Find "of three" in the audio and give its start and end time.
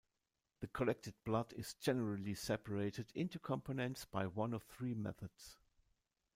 4.51-4.95